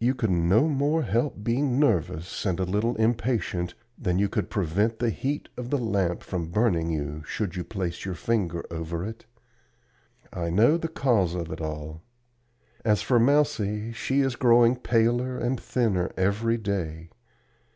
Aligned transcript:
You 0.00 0.16
could 0.16 0.32
no 0.32 0.66
more 0.66 1.04
help 1.04 1.44
being 1.44 1.78
nervous 1.78 2.44
and 2.44 2.58
a 2.58 2.64
little 2.64 2.96
impatient 2.96 3.74
than 3.96 4.18
you 4.18 4.28
could 4.28 4.50
prevent 4.50 4.98
the 4.98 5.10
heat 5.10 5.50
of 5.56 5.70
the 5.70 5.78
lamp 5.78 6.24
from 6.24 6.48
burning 6.50 6.90
you, 6.90 7.22
should 7.28 7.54
you 7.54 7.62
place 7.62 8.04
your 8.04 8.16
finger 8.16 8.64
over 8.72 9.06
it. 9.06 9.24
I 10.32 10.50
know 10.50 10.76
the 10.78 10.88
cause 10.88 11.36
of 11.36 11.52
it 11.52 11.60
all. 11.60 12.02
As 12.84 13.02
for 13.02 13.20
Mousie, 13.20 13.92
she 13.92 14.18
is 14.20 14.34
growing 14.34 14.74
paler 14.74 15.38
and 15.38 15.60
thinner 15.60 16.10
every 16.16 16.56
day. 16.58 17.10